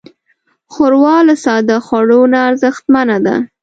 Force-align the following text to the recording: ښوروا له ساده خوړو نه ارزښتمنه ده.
ښوروا 0.73 1.17
له 1.27 1.35
ساده 1.45 1.77
خوړو 1.85 2.21
نه 2.33 2.39
ارزښتمنه 2.49 3.17
ده. 3.25 3.35